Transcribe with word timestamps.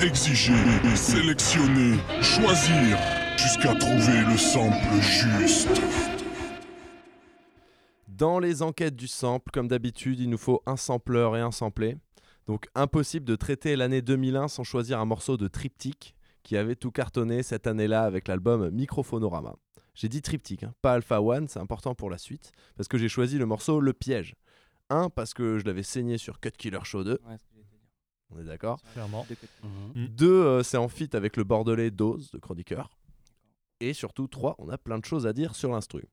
Exiger, 0.00 0.52
sélectionner, 0.94 1.98
choisir, 2.22 2.96
jusqu'à 3.36 3.74
trouver 3.74 4.24
le 4.30 4.36
sample 4.36 5.00
juste. 5.00 5.80
Dans 8.06 8.38
les 8.38 8.62
enquêtes 8.62 8.94
du 8.94 9.08
sample, 9.08 9.50
comme 9.50 9.66
d'habitude, 9.66 10.20
il 10.20 10.30
nous 10.30 10.38
faut 10.38 10.62
un 10.66 10.76
sampleur 10.76 11.36
et 11.36 11.40
un 11.40 11.50
samplé. 11.50 11.96
Donc 12.46 12.68
impossible 12.76 13.24
de 13.24 13.34
traiter 13.34 13.74
l'année 13.74 14.00
2001 14.00 14.46
sans 14.46 14.62
choisir 14.62 15.00
un 15.00 15.04
morceau 15.04 15.36
de 15.36 15.48
triptyque 15.48 16.14
qui 16.44 16.56
avait 16.56 16.76
tout 16.76 16.92
cartonné 16.92 17.42
cette 17.42 17.66
année-là 17.66 18.04
avec 18.04 18.28
l'album 18.28 18.70
Microphonorama. 18.70 19.56
J'ai 19.94 20.08
dit 20.08 20.22
triptyque, 20.22 20.62
hein, 20.62 20.74
pas 20.80 20.92
Alpha 20.92 21.20
One, 21.20 21.48
c'est 21.48 21.58
important 21.58 21.96
pour 21.96 22.08
la 22.08 22.18
suite, 22.18 22.52
parce 22.76 22.86
que 22.86 22.98
j'ai 22.98 23.08
choisi 23.08 23.36
le 23.36 23.46
morceau 23.46 23.80
Le 23.80 23.92
Piège. 23.92 24.36
Un, 24.90 25.10
parce 25.10 25.34
que 25.34 25.58
je 25.58 25.64
l'avais 25.64 25.82
saigné 25.82 26.18
sur 26.18 26.38
Cut 26.38 26.52
Killer 26.56 26.84
Show 26.84 27.02
2. 27.02 27.18
On 28.30 28.40
est 28.40 28.44
d'accord 28.44 28.80
Clairement. 28.92 29.26
Mhm. 29.62 30.06
Deux, 30.08 30.30
euh, 30.30 30.62
c'est 30.62 30.76
en 30.76 30.88
feat 30.88 31.14
avec 31.14 31.36
le 31.36 31.44
bordelais 31.44 31.90
Dose 31.90 32.30
de 32.30 32.38
Chroniqueur. 32.38 32.90
Et 33.80 33.92
surtout, 33.92 34.26
trois, 34.26 34.54
on 34.58 34.68
a 34.68 34.78
plein 34.78 34.98
de 34.98 35.04
choses 35.04 35.26
à 35.26 35.32
dire 35.32 35.54
sur 35.54 35.70
l'instru. 35.70 36.04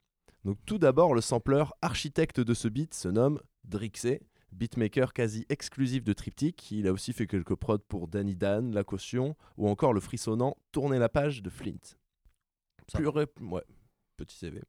Donc 0.43 0.57
tout 0.65 0.77
d'abord, 0.77 1.15
le 1.15 1.21
sampleur 1.21 1.73
architecte 1.81 2.39
de 2.39 2.53
ce 2.53 2.67
beat 2.67 2.93
se 2.93 3.07
nomme 3.07 3.39
Drixé, 3.63 4.21
beatmaker 4.51 5.11
quasi 5.13 5.45
exclusif 5.49 6.03
de 6.03 6.13
Triptych. 6.13 6.71
Il 6.71 6.87
a 6.87 6.93
aussi 6.93 7.13
fait 7.13 7.25
quelques 7.25 7.55
prods 7.55 7.79
pour 7.79 8.07
Danny 8.07 8.35
Dan, 8.35 8.71
La 8.73 8.83
Caution 8.83 9.35
ou 9.57 9.67
encore 9.67 9.93
le 9.93 9.99
frissonnant 9.99 10.55
Tourner 10.71 10.99
la 10.99 11.09
page 11.09 11.41
de 11.41 11.49
Flint. 11.49 11.97
Plus 12.93 13.07
ouais, 13.07 13.63
petit 14.17 14.37
CV. 14.37 14.61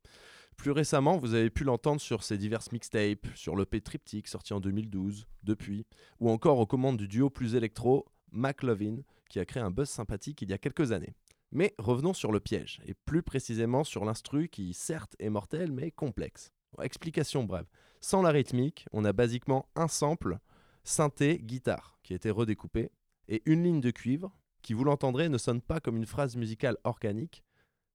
Plus 0.57 0.71
récemment, 0.71 1.19
vous 1.19 1.35
avez 1.35 1.51
pu 1.51 1.65
l'entendre 1.65 2.01
sur 2.01 2.23
ses 2.23 2.39
diverses 2.39 2.73
mixtapes, 2.73 3.27
sur 3.35 3.57
l'EP 3.57 3.81
Triptych 3.81 4.27
sorti 4.27 4.53
en 4.53 4.61
2012, 4.61 5.27
depuis, 5.43 5.87
ou 6.19 6.31
encore 6.31 6.59
aux 6.59 6.67
commandes 6.67 6.97
du 6.97 7.09
duo 7.09 7.31
plus 7.31 7.55
électro 7.55 8.07
McLovin, 8.33 8.99
qui 9.29 9.39
a 9.39 9.45
créé 9.45 9.63
un 9.63 9.71
buzz 9.71 9.89
sympathique 9.89 10.43
il 10.43 10.51
y 10.51 10.53
a 10.53 10.59
quelques 10.59 10.93
années. 10.93 11.15
Mais 11.53 11.75
revenons 11.79 12.15
sur 12.15 12.33
le 12.33 12.41
piège, 12.41 12.81
et 12.87 12.95
plus 12.95 13.23
précisément 13.23 13.85
sur 13.85 14.05
l'instru 14.05 14.49
qui 14.49 14.75
certes 14.75 15.15
est 15.19 15.31
mortel 15.31 15.71
mais 15.71 15.91
complexe. 15.91 16.53
Explication 16.83 17.45
brève. 17.45 17.67
Sans 18.01 18.23
la 18.23 18.31
rythmique, 18.31 18.87
on 18.93 19.05
a 19.05 19.13
basiquement 19.13 19.69
un 19.77 19.89
sample, 19.89 20.39
synthé, 20.85 21.39
guitare, 21.39 21.99
qui 22.03 22.13
a 22.13 22.17
été 22.17 22.31
redécoupé, 22.31 22.91
et 23.29 23.43
une 23.47 23.63
ligne 23.63 23.81
de 23.81 23.91
cuivre, 23.91 24.37
qui 24.63 24.75
vous 24.75 24.85
l'entendrez 24.85 25.29
ne 25.29 25.39
sonne 25.39 25.61
pas 25.61 25.81
comme 25.81 25.97
une 25.97 26.07
phrase 26.07 26.37
musicale 26.37 26.77
organique, 26.85 27.45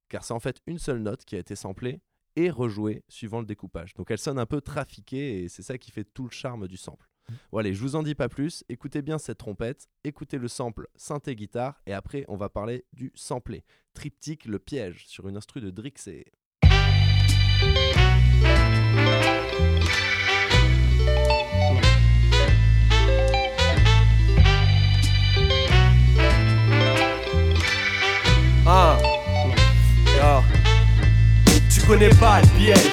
car 0.08 0.24
c'est 0.24 0.34
en 0.34 0.40
fait 0.40 0.60
une 0.66 0.78
seule 0.78 1.00
note 1.00 1.24
qui 1.24 1.36
a 1.36 1.38
été 1.38 1.54
samplée 1.54 2.00
et 2.36 2.50
rejouée 2.50 3.04
suivant 3.08 3.40
le 3.40 3.46
découpage. 3.46 3.94
Donc 3.94 4.10
elle 4.10 4.18
sonne 4.18 4.38
un 4.38 4.46
peu 4.46 4.60
trafiquée 4.60 5.42
et 5.42 5.48
c'est 5.48 5.62
ça 5.62 5.78
qui 5.78 5.90
fait 5.90 6.04
tout 6.04 6.24
le 6.24 6.30
charme 6.30 6.68
du 6.68 6.76
sample. 6.76 7.08
Bon 7.50 7.58
allez, 7.58 7.72
je 7.72 7.80
vous 7.80 7.96
en 7.96 8.02
dis 8.02 8.14
pas 8.14 8.28
plus, 8.28 8.64
écoutez 8.68 9.00
bien 9.00 9.18
cette 9.18 9.38
trompette, 9.38 9.88
écoutez 10.04 10.38
le 10.38 10.48
sample 10.48 10.88
synthé 10.96 11.36
guitare 11.36 11.80
et 11.86 11.92
après 11.92 12.24
on 12.28 12.36
va 12.36 12.48
parler 12.48 12.84
du 12.92 13.12
samplé. 13.14 13.64
Triptyque 13.94 14.46
le 14.46 14.58
piège 14.58 15.06
sur 15.06 15.28
une 15.28 15.36
instru 15.36 15.60
de 15.60 15.70
Drixé. 15.70 16.32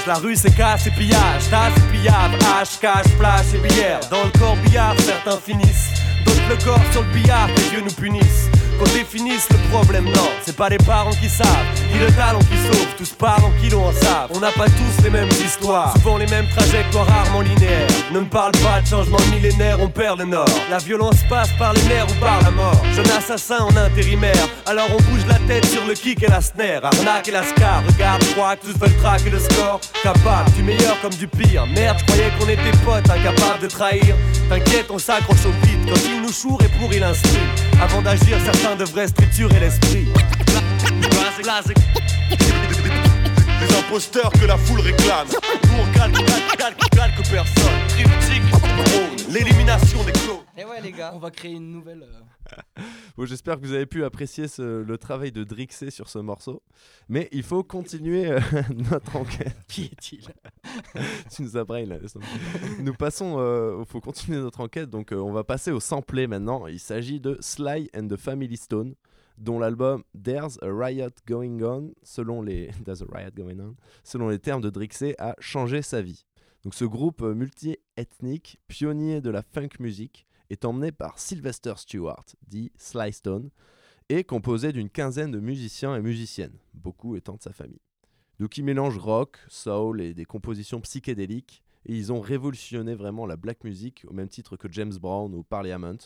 La 0.10 0.16
rue 0.16 0.36
c'est 0.36 0.56
casse 0.56 0.88
et 0.88 0.92
pillage, 0.92 1.50
tasse 1.52 1.72
et 1.78 1.96
pillable, 1.96 2.36
hache, 2.44 2.80
cache, 2.80 3.06
flash 3.16 3.54
et 3.54 3.60
bière. 3.60 4.00
Dans 4.10 4.24
le 4.24 4.32
corbillard, 4.40 4.96
certains 5.02 5.38
finissent, 5.38 5.92
d'autres 6.26 6.50
le 6.50 6.66
corps 6.66 6.92
sur 6.92 7.04
le 7.04 7.14
billard, 7.14 7.48
que 7.54 7.70
Dieu 7.70 7.82
nous 7.82 7.94
punisse. 7.94 8.50
Qu'on 8.80 8.86
définisse 8.86 9.46
le 9.50 9.58
problème, 9.72 10.06
non, 10.06 10.30
c'est 10.42 10.56
pas 10.56 10.70
les 10.70 10.78
parents 10.78 11.12
qui 11.12 11.28
savent, 11.28 11.50
ni 11.92 12.00
le 12.00 12.08
talent 12.14 12.40
qui 12.40 12.56
sauve, 12.66 12.88
tous 12.98 13.10
parents 13.10 13.52
qui 13.62 13.70
l'ont 13.70 13.86
en 13.86 13.92
savent. 13.92 14.30
On 14.34 14.40
n'a 14.40 14.54
pas 14.54 14.68
tous 14.68 15.04
les 15.04 15.10
mêmes 15.10 15.28
histoires, 15.28 15.92
souvent 15.98 16.18
les 16.18 16.28
mêmes 16.28 16.48
trajectoires 16.56 17.06
rarement 17.06 17.42
linéaires. 17.42 17.90
Ne 18.14 18.22
me 18.22 18.26
parle 18.26 18.54
pas 18.64 18.80
de 18.80 18.88
changement 18.88 19.18
millénaire, 19.34 19.82
on 19.82 19.90
perd 19.90 20.20
le 20.20 20.26
nord. 20.26 20.48
La 20.70 20.78
violence 20.78 21.18
passe 21.30 21.50
par 21.60 21.74
les 21.74 21.84
nerfs 21.84 22.08
ou 22.10 22.20
par 22.22 22.42
la 22.42 22.52
mort. 22.52 22.82
Jeune 22.96 23.12
assassin 23.12 23.58
en 23.60 23.76
intérimaire, 23.76 24.48
alors 24.66 24.88
on 24.92 25.02
bouge 25.12 25.26
la 25.28 25.40
tête 25.46 25.66
sur 25.66 25.86
le 25.86 25.94
kick 25.94 26.24
et 26.24 26.28
la 26.28 26.40
snare. 26.40 26.86
Arnaque 26.86 27.28
et 27.28 27.32
la 27.32 27.44
scar, 27.44 27.84
regarde, 27.86 28.24
crois 28.34 28.56
que 28.56 28.68
tous 28.68 28.80
veulent 28.80 28.98
traquer 29.02 29.30
le 29.30 29.40
score. 29.40 29.82
Capable, 30.02 30.52
du 30.52 30.64
meilleur 30.64 31.00
comme 31.02 31.14
du 31.16 31.28
pire. 31.28 31.68
Merde, 31.68 31.98
je 32.00 32.06
croyais 32.06 32.32
qu'on 32.40 32.48
était 32.48 32.78
potes, 32.86 33.10
incapables 33.10 33.62
de 33.62 33.68
trahir. 33.68 34.16
T'inquiète, 34.48 34.86
on 34.90 34.98
s'accroche 35.00 35.46
au 35.46 35.52
beat 35.66 35.79
quand 35.90 36.02
il 36.06 36.22
nous 36.22 36.32
choure 36.32 36.62
et 36.62 36.70
pour 36.80 36.94
il 36.94 37.04
instruit. 37.04 37.40
Avant 37.82 38.02
d'agir, 38.02 38.38
certains 38.44 38.76
devraient 38.76 39.08
structurer 39.08 39.60
l'esprit. 39.60 40.08
Les 43.62 43.78
imposteurs 43.78 44.32
que 44.32 44.46
la 44.46 44.58
foule 44.58 44.82
réclame. 44.82 45.28
On 45.78 45.98
calque, 45.98 46.16
calque, 46.16 46.58
calque, 46.58 46.90
calque 46.92 47.30
personne. 47.30 49.19
L'élimination 49.34 50.04
des 50.04 50.12
clones. 50.12 50.38
Et 50.58 50.66
ouais 50.66 50.82
les 50.82 50.92
gars, 50.92 51.12
on 51.14 51.20
va 51.20 51.32
créer 51.32 51.54
une 51.54 51.72
nouvelle. 51.72 52.04
euh, 52.04 52.82
Bon, 53.18 53.26
J'espère 53.26 53.60
que 53.60 53.66
vous 53.66 53.74
avez 53.74 53.86
pu 53.86 54.04
apprécier 54.04 54.48
ce- 54.48 54.82
le 54.82 54.98
travail 54.98 55.32
de 55.32 55.44
Drixé 55.44 55.90
sur 55.92 56.10
ce 56.10 56.20
morceau. 56.20 56.62
Mais 57.08 57.28
il 57.32 57.44
faut 57.44 57.64
continuer 57.64 58.28
euh, 58.32 58.40
notre 58.92 59.16
enquête. 59.16 59.56
Qui 59.68 59.86
est-il? 59.86 60.22
Tu 61.32 61.44
nous 61.44 61.58
as 61.58 61.64
là. 61.68 61.98
Nous 62.80 62.94
passons, 62.94 63.38
il 63.80 63.86
faut 63.86 64.02
continuer 64.02 64.40
notre 64.40 64.62
enquête, 64.62 64.90
donc 64.90 65.12
euh, 65.12 65.18
on 65.18 65.32
va 65.32 65.44
passer 65.44 65.72
au 65.72 65.80
samplé 65.80 66.28
maintenant. 66.28 66.68
Il 66.68 66.80
s'agit 66.80 67.20
de 67.20 67.38
Sly 67.40 67.90
and 67.96 68.08
the 68.08 68.18
Family 68.18 68.58
Stone, 68.58 68.96
dont 69.38 69.60
l'album 69.60 70.04
There's 70.22 70.58
a 70.62 70.68
Riot 70.72 71.10
Going 71.28 71.62
On, 71.62 71.92
selon 72.04 72.42
les 72.42 72.72
There's 72.86 73.02
a 73.02 73.06
Riot 73.10 73.32
Going 73.36 73.60
On, 73.60 73.76
selon 74.04 74.30
les 74.30 74.40
termes 74.40 74.62
de 74.62 74.70
Drixé, 74.70 75.16
a 75.20 75.36
changé 75.40 75.82
sa 75.82 76.02
vie. 76.02 76.26
Donc 76.64 76.74
ce 76.74 76.86
groupe 76.86 77.22
euh, 77.22 77.34
multi-ethnique, 77.34 78.60
pionnier 78.68 79.22
de 79.22 79.30
la 79.30 79.42
funk 79.42 79.70
music, 79.80 80.28
est 80.50 80.66
emmené 80.66 80.92
par 80.92 81.20
Sylvester 81.20 81.74
Stewart, 81.78 82.26
dit 82.48 82.72
Sly 82.76 83.14
Stone, 83.14 83.50
et 84.10 84.24
composé 84.24 84.74
d'une 84.74 84.90
quinzaine 84.90 85.32
de 85.32 85.40
musiciens 85.40 85.96
et 85.96 86.02
musiciennes, 86.02 86.58
beaucoup 86.74 87.16
étant 87.16 87.36
de 87.36 87.42
sa 87.42 87.54
famille. 87.54 87.82
Donc 88.40 88.58
ils 88.58 88.64
mélangent 88.64 88.98
rock, 88.98 89.38
soul 89.48 90.02
et 90.02 90.14
des 90.14 90.26
compositions 90.26 90.82
psychédéliques, 90.82 91.64
et 91.86 91.96
ils 91.96 92.12
ont 92.12 92.20
révolutionné 92.20 92.96
vraiment 92.96 93.26
la 93.26 93.38
black 93.38 93.64
music 93.64 94.04
au 94.08 94.14
même 94.14 94.28
titre 94.28 94.58
que 94.58 94.72
James 94.72 94.98
Brown 95.00 95.34
ou 95.34 95.44
Parliament, 95.44 95.98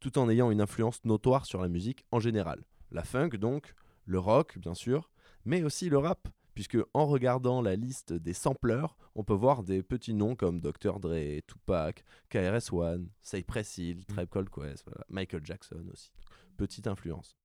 tout 0.00 0.18
en 0.18 0.30
ayant 0.30 0.50
une 0.50 0.60
influence 0.60 1.04
notoire 1.04 1.44
sur 1.44 1.60
la 1.60 1.68
musique 1.68 2.06
en 2.12 2.20
général. 2.20 2.64
La 2.92 3.02
funk 3.02 3.30
donc, 3.30 3.74
le 4.06 4.18
rock 4.18 4.56
bien 4.58 4.74
sûr, 4.74 5.10
mais 5.44 5.62
aussi 5.62 5.88
le 5.90 5.98
rap, 5.98 6.28
puisque 6.58 6.78
en 6.92 7.06
regardant 7.06 7.62
la 7.62 7.76
liste 7.76 8.12
des 8.12 8.32
sampleurs, 8.32 8.96
on 9.14 9.22
peut 9.22 9.32
voir 9.32 9.62
des 9.62 9.80
petits 9.84 10.12
noms 10.12 10.34
comme 10.34 10.60
Dr. 10.60 10.98
Dre, 10.98 11.40
Tupac, 11.46 12.02
KRS-One, 12.30 13.08
Cypress 13.22 13.78
Hill, 13.78 14.04
Tribe 14.06 14.28
Called 14.28 14.50
Quest, 14.50 14.82
voilà, 14.84 15.04
Michael 15.08 15.42
Jackson 15.44 15.84
aussi. 15.92 16.10
Petite 16.56 16.88
influence. 16.88 17.36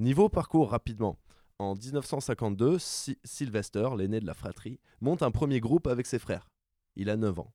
Niveau 0.00 0.28
parcours 0.28 0.68
rapidement. 0.70 1.16
En 1.60 1.76
1952, 1.76 2.80
Sy- 2.80 3.18
Sylvester, 3.22 3.88
l'aîné 3.96 4.18
de 4.18 4.26
la 4.26 4.34
fratrie, 4.34 4.80
monte 5.00 5.22
un 5.22 5.30
premier 5.30 5.60
groupe 5.60 5.86
avec 5.86 6.04
ses 6.06 6.18
frères. 6.18 6.50
Il 6.96 7.08
a 7.08 7.16
9 7.16 7.38
ans. 7.38 7.54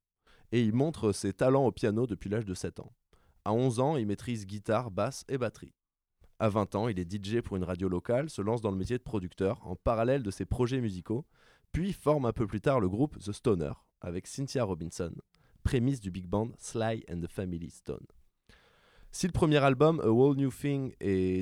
Et 0.53 0.61
il 0.61 0.72
montre 0.73 1.11
ses 1.11 1.33
talents 1.33 1.66
au 1.66 1.73
piano 1.73 2.07
depuis 2.07 2.29
l'âge 2.29 2.45
de 2.45 2.53
7 2.53 2.79
ans. 2.79 2.93
À 3.43 3.51
11 3.51 3.81
ans, 3.81 3.97
il 3.97 4.07
maîtrise 4.07 4.47
guitare, 4.47 4.91
basse 4.91 5.25
et 5.28 5.38
batterie. 5.38 5.73
À 6.41 6.50
20 6.50 6.74
ans, 6.74 6.88
il 6.88 6.97
est 6.97 7.06
DJ 7.07 7.41
pour 7.41 7.56
une 7.56 7.63
radio 7.63 7.88
locale, 7.88 8.31
se 8.31 8.41
lance 8.41 8.62
dans 8.62 8.72
le 8.72 8.75
métier 8.75 8.97
de 8.97 9.03
producteur 9.03 9.62
en 9.63 9.75
parallèle 9.75 10.24
de 10.24 10.31
ses 10.31 10.46
projets 10.46 10.81
musicaux, 10.81 11.24
puis 11.72 11.94
forme 11.94 12.25
un 12.25 12.34
peu 12.34 12.47
plus 12.47 12.62
tard 12.62 12.79
le 12.79 12.90
groupe 12.90 13.19
The 13.19 13.31
Stoner 13.31 13.74
avec 14.02 14.25
Cynthia 14.25 14.63
Robinson, 14.63 15.13
prémisse 15.63 16.00
du 16.00 16.09
big 16.09 16.25
band 16.25 16.50
Sly 16.57 17.06
and 17.12 17.19
the 17.19 17.28
Family 17.28 17.69
Stone. 17.69 18.07
Si 19.12 19.28
le 19.28 19.34
premier 19.34 19.57
album, 19.57 20.02
A 20.03 20.09
Whole 20.09 20.35
New 20.35 20.50
Thing, 20.50 20.96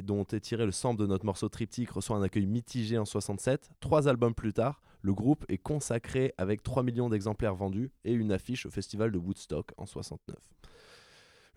dont 0.04 0.26
est 0.26 0.42
tiré 0.42 0.66
le 0.66 0.74
sample 0.74 1.00
de 1.00 1.08
notre 1.08 1.26
morceau 1.26 1.48
triptyque, 1.48 1.92
reçoit 1.92 2.18
un 2.18 2.22
accueil 2.22 2.46
mitigé 2.46 2.98
en 2.98 3.06
67, 3.06 3.70
trois 3.80 4.10
albums 4.10 4.36
plus 4.36 4.52
tard, 4.52 4.82
le 5.02 5.14
groupe 5.14 5.46
est 5.48 5.60
consacré 5.60 6.34
avec 6.38 6.62
3 6.62 6.84
millions 6.84 7.08
d'exemplaires 7.08 7.56
vendus 7.56 7.94
et 8.04 8.12
une 8.12 8.34
affiche 8.34 8.66
au 8.66 8.70
festival 8.70 9.14
de 9.14 9.18
Woodstock 9.18 9.72
en 9.78 9.86
69. 9.86 10.36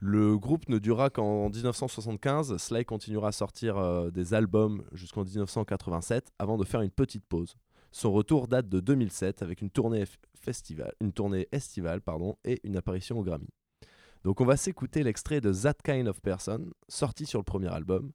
Le 0.05 0.37
groupe 0.37 0.69
ne 0.69 0.81
durera 0.81 1.11
qu'en 1.11 1.49
1975, 1.49 2.57
Sly 2.57 2.85
continuera 2.85 3.29
à 3.29 3.33
sortir 3.33 3.79
euh, 3.79 4.11
des 4.11 4.35
albums 4.35 4.83
jusqu'en 4.91 5.23
1987 5.23 6.33
avant 6.41 6.59
de 6.59 6.65
faire 6.65 6.81
une 6.81 6.91
petite 6.91 7.25
pause. 7.25 7.55
Son 7.93 8.11
retour 8.11 8.49
date 8.49 8.69
de 8.69 8.81
2007 8.81 9.43
avec 9.43 9.63
une 9.63 9.71
tournée, 9.71 10.03
une 11.01 11.13
tournée 11.13 11.47
estivale 11.53 12.01
et 12.45 12.61
une 12.65 12.77
apparition 12.77 13.17
au 13.21 13.23
Grammy. 13.23 13.47
Donc 14.25 14.41
on 14.41 14.45
va 14.45 14.57
s'écouter 14.57 15.05
l'extrait 15.05 15.41
de 15.41 15.53
That 15.53 15.75
Kind 15.85 16.09
of 16.09 16.21
Person, 16.21 16.73
sorti 16.89 17.25
sur 17.25 17.39
le 17.39 17.45
premier 17.45 17.73
album, 17.73 18.11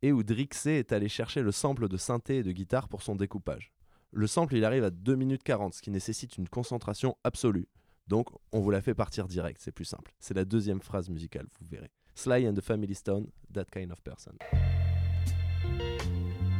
et 0.00 0.12
où 0.12 0.22
Drixé 0.22 0.78
est 0.78 0.92
allé 0.92 1.08
chercher 1.08 1.42
le 1.42 1.50
sample 1.50 1.88
de 1.88 1.96
synthé 1.96 2.36
et 2.36 2.42
de 2.44 2.52
guitare 2.52 2.88
pour 2.88 3.02
son 3.02 3.16
découpage. 3.16 3.72
Le 4.12 4.28
sample 4.28 4.54
il 4.54 4.64
arrive 4.64 4.84
à 4.84 4.90
2 4.90 5.16
minutes 5.16 5.42
40, 5.42 5.74
ce 5.74 5.82
qui 5.82 5.90
nécessite 5.90 6.38
une 6.38 6.48
concentration 6.48 7.16
absolue. 7.24 7.66
Donc 8.12 8.28
on 8.52 8.60
vous 8.60 8.70
la 8.70 8.82
fait 8.82 8.92
partir 8.92 9.26
direct, 9.26 9.58
c'est 9.64 9.72
plus 9.72 9.86
simple. 9.86 10.12
C'est 10.20 10.34
la 10.34 10.44
deuxième 10.44 10.82
phrase 10.82 11.08
musicale, 11.08 11.46
vous 11.58 11.66
verrez. 11.66 11.88
Sly 12.14 12.46
and 12.46 12.52
the 12.52 12.60
Family 12.60 12.94
Stone, 12.94 13.28
That 13.54 13.64
Kind 13.72 13.90
of 13.90 14.02
Person. 14.02 14.34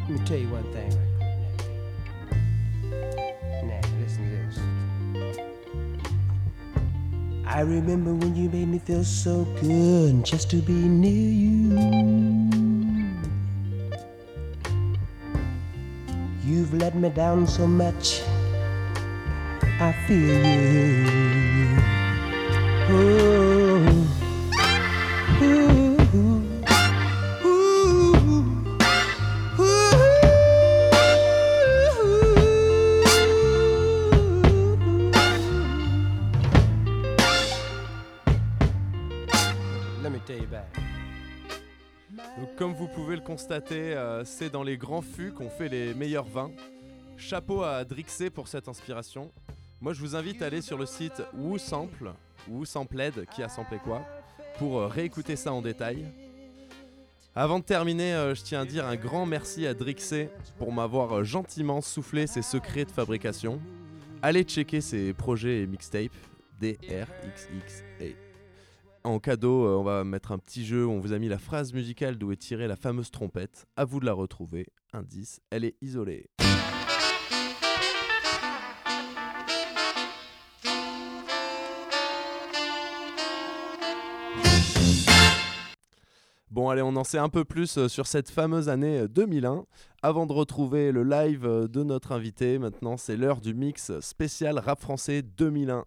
Let 0.09 0.19
me 0.19 0.19
tell 0.25 0.39
you 0.39 0.49
one 0.49 0.65
thing. 0.73 0.89
Now, 3.67 3.83
listen 4.01 4.25
to 4.31 4.37
this. 4.47 4.59
I 7.47 7.61
remember 7.61 8.15
when 8.15 8.35
you 8.35 8.49
made 8.49 8.69
me 8.69 8.79
feel 8.79 9.05
so 9.05 9.45
good 9.61 10.25
just 10.25 10.49
to 10.53 10.57
be 10.57 10.73
near 10.73 11.13
you. 11.13 11.77
You've 16.47 16.73
let 16.73 16.95
me 16.95 17.11
down 17.11 17.47
so 17.47 17.67
much. 17.67 18.23
I 19.83 19.91
feel 20.07 20.63
comme 42.57 42.75
vous 42.75 42.87
pouvez 42.87 43.17
le 43.17 43.23
constater, 43.23 43.95
euh, 43.95 44.25
c'est 44.25 44.49
dans 44.49 44.63
les 44.63 44.77
grands 44.77 45.03
fûts 45.03 45.33
qu'on 45.33 45.51
fait 45.51 45.69
les 45.69 45.95
meilleurs 45.95 46.25
vins. 46.25 46.53
Chapeau 47.17 47.65
à 47.65 47.85
Drixé 47.85 48.31
pour 48.31 48.47
cette 48.47 48.69
inspiration. 48.69 49.33
Moi, 49.83 49.95
je 49.95 50.01
vous 50.01 50.15
invite 50.15 50.41
à 50.43 50.47
aller 50.47 50.61
sur 50.63 50.79
le 50.79 50.87
site 50.87 51.25
WooSample, 51.35 52.13
WooSampled, 52.49 53.27
qui 53.35 53.43
a 53.43 53.49
samplé 53.49 53.79
quoi, 53.83 54.07
pour 54.57 54.79
euh, 54.79 54.87
réécouter 54.87 55.35
ça 55.35 55.53
en 55.53 55.61
détail. 55.61 56.07
Avant 57.35 57.59
de 57.59 57.65
terminer, 57.65 58.15
euh, 58.15 58.33
je 58.37 58.43
tiens 58.43 58.61
à 58.61 58.65
dire 58.65 58.87
un 58.87 58.95
grand 58.95 59.27
merci 59.27 59.67
à 59.67 59.75
Drixé 59.75 60.29
pour 60.57 60.73
m'avoir 60.73 61.17
euh, 61.19 61.25
gentiment 61.25 61.81
soufflé 61.81 62.29
ses 62.29 62.43
secrets 62.43 62.85
de 62.85 62.93
fabrication. 62.93 63.61
Allez 64.23 64.45
checker 64.45 64.81
ses 64.81 65.13
projets 65.15 65.63
et 65.63 65.67
mixtapes, 65.67 66.13
D-R-X-X-A. 66.61 68.05
En 69.03 69.19
cadeau, 69.19 69.67
on 69.81 69.83
va 69.83 70.05
mettre 70.05 70.31
un 70.31 70.39
petit 70.39 70.65
jeu 70.65 70.87
où 70.87 70.93
on 70.93 71.01
vous 71.01 71.13
a 71.13 71.19
mis 71.19 71.29
la 71.29 71.39
phrase 71.39 71.73
musicale 71.73 72.19
d'où 72.19 72.31
est 72.31 72.37
tirée 72.37 72.69
la 72.69 72.77
fameuse 72.77 73.11
trompette. 73.11 73.67
À 73.75 73.85
vous 73.85 73.99
de 73.99 74.07
la 74.07 74.13
retrouver. 74.13 74.69
Indice, 74.93 75.41
elle 75.51 75.65
est 75.65 75.75
isolée. 75.83 76.31
Bon 86.53 86.69
allez, 86.69 86.83
on 86.83 86.97
en 86.97 87.05
sait 87.05 87.17
un 87.17 87.31
peu 87.31 87.47
plus 87.47 87.79
euh, 87.79 87.89
sur 87.89 88.07
cette 88.07 88.29
fameuse 88.29 88.69
année 88.69 88.99
euh, 88.99 89.09
2001. 89.09 89.65
Avant 90.03 90.27
de 90.27 90.35
retrouver 90.35 90.93
le 90.93 91.03
live 91.03 91.47
euh, 91.47 91.67
de 91.67 91.83
notre 91.83 92.13
invité, 92.13 92.59
maintenant 92.59 92.99
c'est 92.99 93.17
l'heure 93.17 93.41
du 93.41 93.55
mix 93.55 93.99
spécial 94.01 94.59
rap 94.59 94.79
français 94.79 95.23
2001. 95.23 95.87